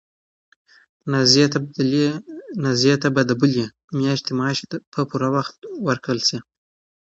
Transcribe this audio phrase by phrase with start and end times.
[2.63, 3.65] نازیې ته به د بلې
[3.99, 4.59] میاشتې معاش
[4.93, 6.39] په پوره وخت ورکړل شي.